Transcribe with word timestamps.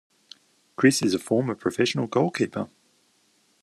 Chris 0.77 1.03
is 1.03 1.13
a 1.13 1.19
former 1.19 1.53
professional 1.53 2.07
goalkeeper. 2.07 2.67